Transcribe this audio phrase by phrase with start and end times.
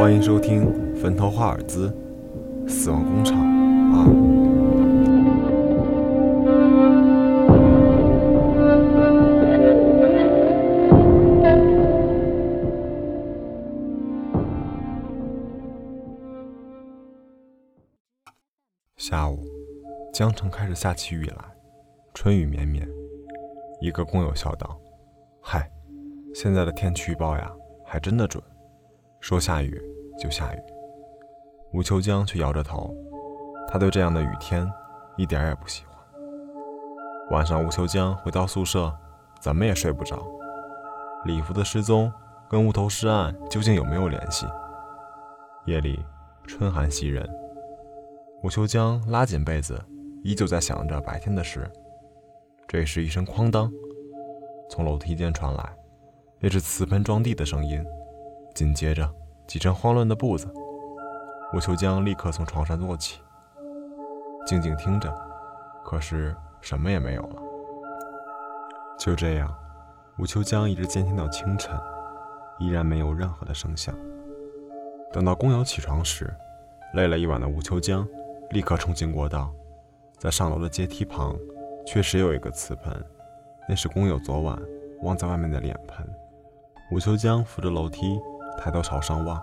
[0.00, 0.64] 欢迎收听
[0.96, 1.94] 《坟头华尔兹：
[2.66, 3.38] 死亡工厂
[3.92, 4.02] 二》。
[18.96, 19.44] 下午，
[20.14, 21.36] 江城开始下起雨来，
[22.14, 22.88] 春雨绵绵。
[23.82, 24.80] 一个工友笑道
[25.44, 25.70] ：“嗨，
[26.34, 27.52] 现在的天气预报呀，
[27.84, 28.42] 还真的准，
[29.20, 29.78] 说下雨
[30.20, 30.62] 就下雨。”
[31.72, 32.94] 吴秋江却摇着头，
[33.68, 34.70] 他对这样的雨天
[35.16, 35.96] 一点也不喜欢。
[37.30, 38.92] 晚上，吴秋江回到宿舍，
[39.40, 40.20] 怎么也睡不着。
[41.24, 42.12] 礼服的失踪
[42.48, 44.46] 跟无头尸案究竟有没有联系？
[45.66, 46.04] 夜里，
[46.46, 47.28] 春寒袭人。
[48.42, 49.80] 吴秋江拉紧被子，
[50.24, 51.70] 依旧在想着白天的事。
[52.66, 53.70] 这时，一声“哐当”
[54.68, 55.72] 从楼梯间传来，
[56.40, 57.84] 那是瓷盆撞地的声音。
[58.54, 59.08] 紧接着，
[59.50, 60.48] 几阵慌乱的步子。
[61.52, 63.20] 吴秋江立刻从床上坐起，
[64.46, 65.12] 静静听着，
[65.84, 67.42] 可是什么也没有了。
[68.96, 69.52] 就这样，
[70.18, 71.76] 吴秋江一直监听到清晨，
[72.60, 73.92] 依然没有任何的声响。
[75.12, 76.32] 等到工友起床时，
[76.94, 78.06] 累了一晚的吴秋江。
[78.50, 79.50] 立刻冲进过道，
[80.16, 81.36] 在上楼的阶梯旁，
[81.84, 82.92] 确实有一个瓷盆，
[83.68, 84.56] 那是工友昨晚
[85.02, 86.08] 忘在外面的脸盆。
[86.92, 88.20] 吴秋江扶着楼梯，
[88.58, 89.40] 抬头朝上望。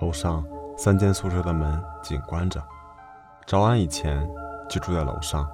[0.00, 0.44] 楼上
[0.76, 2.62] 三间宿舍的门紧关着，
[3.46, 4.28] 赵安以前
[4.68, 5.48] 就住在楼上。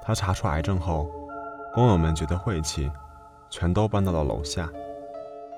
[0.00, 1.10] 他查出癌症后，
[1.74, 2.90] 工友们觉得晦气，
[3.48, 4.68] 全都搬到了楼下。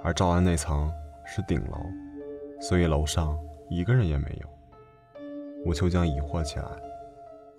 [0.02, 0.92] 而赵安那层
[1.24, 1.78] 是顶楼，
[2.60, 4.48] 所以楼上一个人也没有。
[5.64, 6.64] 吴秋江疑惑起来：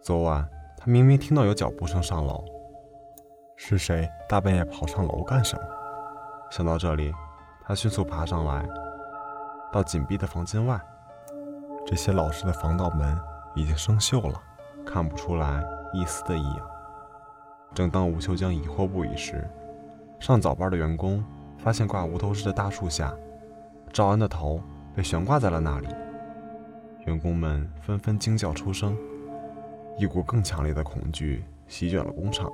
[0.02, 0.46] 昨晚
[0.78, 2.44] 他明明听到有脚步声上楼，
[3.56, 5.64] 是谁大半夜跑上楼干什么？
[6.50, 7.14] 想到这里，
[7.66, 8.68] 他迅速爬上来，
[9.72, 10.80] 到紧闭的房间外。
[11.86, 13.18] 这些老式的防盗门
[13.56, 14.42] 已经生锈了，
[14.86, 16.70] 看不出来一丝的异样。
[17.74, 19.50] 正当吴秋江疑惑不已时，
[20.20, 21.24] 上早班的员工
[21.58, 23.14] 发现挂无头尸的大树下，
[23.92, 24.62] 赵安的头
[24.94, 25.88] 被悬挂在了那里。
[27.06, 28.98] 员工们纷纷惊叫出声，
[29.98, 32.50] 一股更强烈的恐惧席卷了工厂。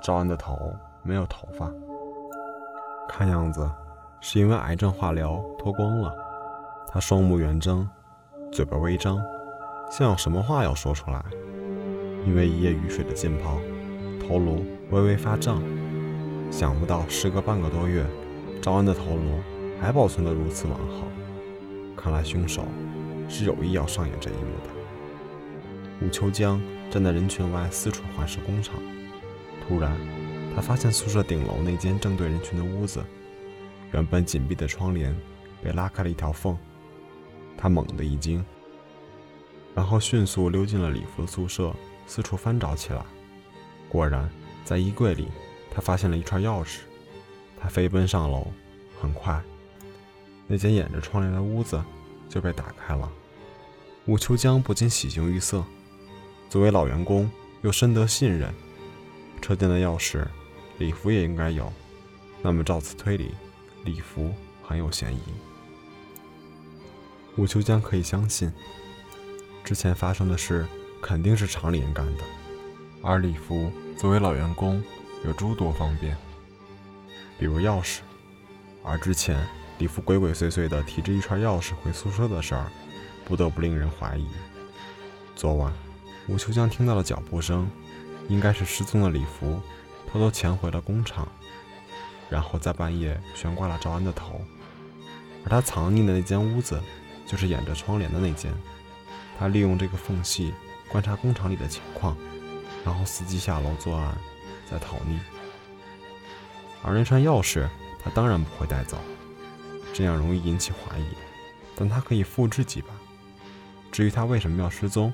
[0.00, 1.70] 赵安的头没有头发，
[3.14, 3.70] 看样子
[4.22, 6.14] 是因为癌症化疗脱光了。
[6.88, 7.86] 他双目圆睁，
[8.50, 9.22] 嘴巴微张，
[9.90, 11.22] 像有什么话要说出来。
[12.24, 13.58] 因为一夜雨水的浸泡，
[14.18, 15.62] 头颅微微发胀。
[16.50, 18.02] 想不到时隔半个多月，
[18.62, 19.40] 赵安的头颅
[19.78, 21.06] 还保存得如此完好。
[21.94, 22.64] 看来凶手。
[23.28, 26.04] 是有意要上演这一幕的。
[26.04, 28.74] 吴秋江站在人群外四处环视工厂，
[29.66, 29.96] 突然，
[30.54, 33.02] 他发现宿舍顶楼那间正对人群的屋子，
[33.92, 35.14] 原本紧闭的窗帘
[35.62, 36.56] 被拉开了一条缝。
[37.56, 38.44] 他猛地一惊，
[39.74, 41.74] 然后迅速溜进了礼服的宿舍，
[42.06, 43.02] 四处翻找起来。
[43.88, 44.28] 果然，
[44.64, 45.28] 在衣柜里，
[45.70, 46.80] 他发现了一串钥匙。
[47.60, 48.48] 他飞奔上楼，
[49.00, 49.40] 很快，
[50.48, 51.80] 那间掩着窗帘的屋子
[52.28, 53.10] 就被打开了。
[54.06, 55.64] 吴秋江不禁喜形于色。
[56.48, 57.30] 作为老员工，
[57.62, 58.52] 又深得信任，
[59.40, 60.26] 车间的钥匙，
[60.82, 61.72] 礼服也应该有。
[62.42, 63.30] 那么照此推理，
[63.84, 64.34] 礼服
[64.64, 65.20] 很有嫌疑。
[67.36, 68.52] 吴秋江可以相信，
[69.62, 70.66] 之前发生的事
[71.00, 72.24] 肯定是厂里人干的。
[73.00, 74.82] 而礼服作为老员工，
[75.24, 76.16] 有诸多方便，
[77.38, 78.00] 比如钥匙。
[78.82, 79.46] 而之前
[79.78, 82.66] 礼服鬼鬼祟祟地提着一串钥匙回宿舍的事儿。
[83.24, 84.26] 不得不令人怀疑，
[85.36, 85.72] 昨晚
[86.26, 87.70] 吴秋江听到了脚步声，
[88.28, 89.60] 应该是失踪的礼服
[90.12, 91.26] 偷偷潜回了工厂，
[92.28, 94.42] 然后在半夜悬挂了赵安的头，
[95.42, 96.78] 而他藏匿的那间屋子
[97.26, 98.52] 就是掩着窗帘的那间，
[99.38, 100.52] 他利用这个缝隙
[100.88, 102.14] 观察工厂里的情况，
[102.84, 104.14] 然后伺机下楼作案，
[104.70, 105.18] 再逃匿。
[106.82, 107.66] 而那串钥匙
[108.04, 108.98] 他当然不会带走，
[109.94, 111.06] 这样容易引起怀疑，
[111.74, 112.88] 但他可以复制几把。
[113.90, 115.10] 至于他为什么要失踪，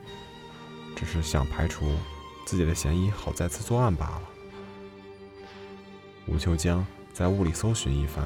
[0.96, 1.94] 只是想排除
[2.44, 4.22] 自己的嫌疑，好再次作案罢了。
[6.30, 8.24] 吴秋江在屋里搜寻一番，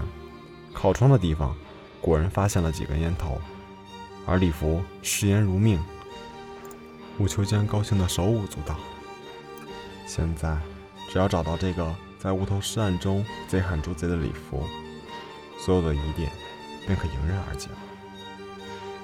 [0.72, 1.56] 靠窗的地方
[2.00, 3.40] 果然发现了几根烟头，
[4.26, 5.80] 而李福视烟如命。
[7.18, 8.76] 吴秋江高兴得手舞足蹈。
[10.06, 10.58] 现在
[11.08, 14.64] 只要找到这个在无头尸案中贼喊捉贼的李福，
[15.64, 16.30] 所有的疑点
[16.86, 17.78] 便可迎刃而解了。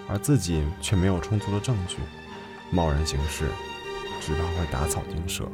[0.08, 1.98] 而自己却没有充足的证据，
[2.70, 3.48] 贸然行事，
[4.20, 5.48] 只怕会打草惊蛇。